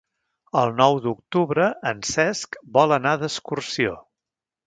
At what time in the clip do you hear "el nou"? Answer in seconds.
0.61-0.95